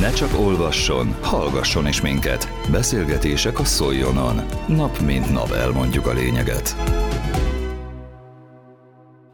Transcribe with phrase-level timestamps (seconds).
[0.00, 2.48] Ne csak olvasson, hallgasson is minket.
[2.70, 4.40] Beszélgetések a Szoljonon.
[4.68, 6.76] Nap mint nap elmondjuk a lényeget.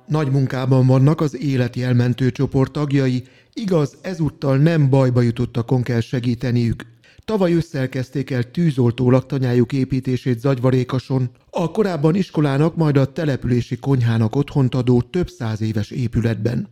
[0.07, 6.87] Nagy munkában vannak az életjelmentő csoport tagjai, igaz, ezúttal nem bajba jutottakon kell segíteniük.
[7.25, 14.37] Tavaly ősszel kezdték el tűzoltó laktanyájuk építését Zagyvarékason, a korábban iskolának, majd a települési konyhának
[14.37, 16.69] otthont adó több száz éves épületben.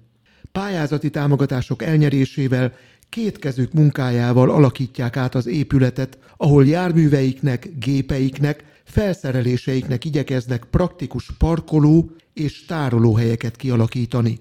[0.53, 2.73] Pályázati támogatások elnyerésével
[3.15, 13.57] kétkezük munkájával alakítják át az épületet, ahol járműveiknek, gépeiknek, felszereléseiknek igyekeznek praktikus parkoló és tárolóhelyeket
[13.57, 14.39] kialakítani.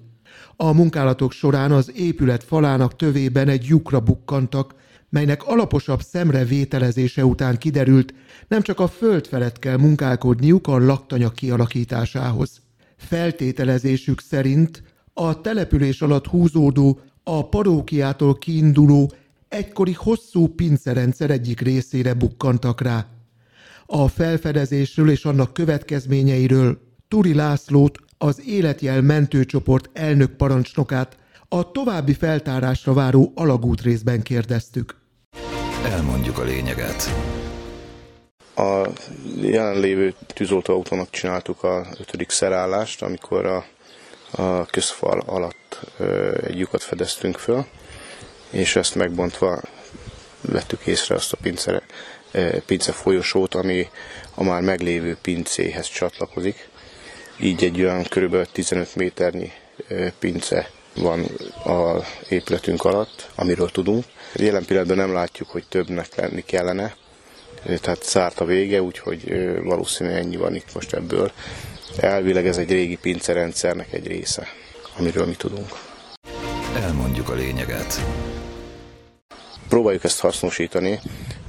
[0.56, 4.74] A munkálatok során az épület falának tövében egy lyukra bukkantak,
[5.08, 8.14] melynek alaposabb szemre vételezése után kiderült,
[8.48, 12.60] nem csak a föld felett kell munkálkodniuk a laktanya kialakításához.
[12.96, 19.12] Feltételezésük szerint a település alatt húzódó, a parókiától kiinduló,
[19.48, 23.06] egykori hosszú pincerendszer egyik részére bukkantak rá.
[23.86, 32.92] A felfedezésről és annak következményeiről Turi Lászlót, az Életjel mentőcsoport elnök parancsnokát a további feltárásra
[32.92, 34.96] váró alagút részben kérdeztük.
[35.84, 37.14] Elmondjuk a lényeget.
[38.56, 38.88] A
[39.40, 43.64] jelenlévő tűzoltóautónak csináltuk a ötödik szerállást, amikor a,
[44.36, 45.80] a közfal alatt
[46.46, 47.66] egy lyukat fedeztünk föl,
[48.50, 49.60] és ezt megbontva
[50.40, 51.82] vettük észre azt a pincere,
[52.66, 53.88] pince folyosót, ami
[54.34, 56.68] a már meglévő pincéhez csatlakozik.
[57.40, 58.46] Így egy olyan kb.
[58.52, 59.52] 15 méternyi
[60.18, 61.24] pince van
[61.64, 64.04] a épületünk alatt, amiről tudunk.
[64.34, 66.96] Jelen pillanatban nem látjuk, hogy többnek lenni kellene,
[67.80, 69.24] tehát szárt a vége, úgyhogy
[69.62, 71.32] valószínűleg ennyi van itt most ebből.
[71.96, 74.48] Elvileg ez egy régi pincerendszernek egy része,
[74.98, 75.68] amiről mi tudunk.
[76.76, 78.00] Elmondjuk a lényeget.
[79.68, 81.00] Próbáljuk ezt hasznosítani,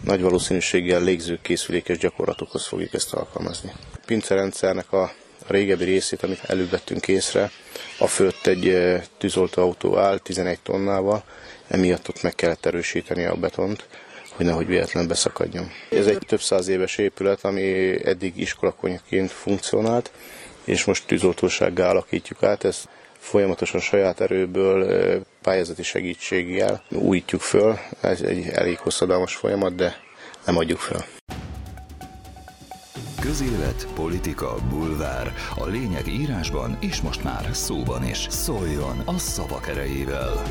[0.03, 3.71] nagy valószínűséggel légzőkészülékes gyakorlatokhoz fogjuk ezt alkalmazni.
[3.93, 5.13] A pincerendszernek a
[5.47, 7.51] régebbi részét, amit előbb vettünk észre,
[8.00, 8.77] a fölött egy
[9.17, 11.23] tűzoltóautó áll 11 tonnával,
[11.67, 13.88] emiatt ott meg kellett erősíteni a betont,
[14.35, 15.72] hogy nehogy véletlenül beszakadjon.
[15.90, 20.12] Ez egy több száz éves épület, ami eddig iskolakonyaként funkcionált,
[20.63, 22.63] és most tűzoltósággá alakítjuk át.
[22.63, 22.84] Ez
[23.18, 27.78] folyamatosan saját erőből, pályázati segítséggel újítjuk föl.
[28.01, 29.95] Ez egy elég hosszadalmas folyamat, de
[30.45, 31.00] nem adjuk föl.
[33.22, 35.34] Közélet, politika, bulvár.
[35.56, 38.28] A lényeg írásban és most már szóban is.
[38.29, 40.44] Szóljon a szavak erejével!